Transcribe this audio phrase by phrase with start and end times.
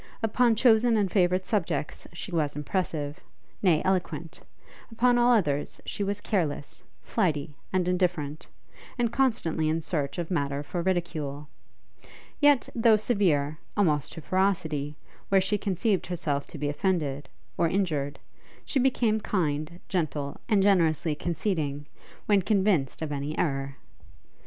[0.23, 3.19] Upon chosen and favourite subjects she was impressive,
[3.61, 4.41] nay eloquent;
[4.91, 8.47] upon all others she was careless, flighty, and indifferent,
[8.97, 11.47] and constantly in search of matter for ridicule:
[12.39, 14.95] yet, though severe, almost to ferocity,
[15.29, 18.17] where she conceived herself to be offended, or injured,
[18.65, 21.85] she became kind, gentle, and generously conceding,
[22.25, 23.77] when convinced of any errour.